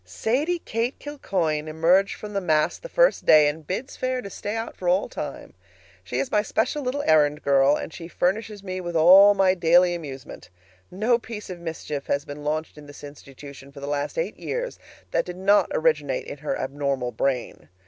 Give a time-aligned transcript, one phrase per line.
[0.03, 4.55] Sadie Kate Kilcoyne emerged from the mass the first day, and bids fair to stay
[4.55, 5.53] out for all time.
[6.03, 9.93] She is my special little errand girl, and she furnishes me with all my daily
[9.93, 10.49] amusement.
[10.89, 14.79] No piece of mischief has been launched in this institution for the last eight years
[15.11, 17.69] that did not originate in her abnormal brain.